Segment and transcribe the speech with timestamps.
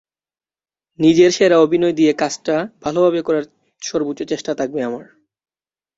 [0.99, 3.45] নিজের সেরা অভিনয় দিয়ে কাজটা ভালোভাবে করার
[3.81, 5.05] সর্বোচ্চ চেষ্টা থাকবে আমার।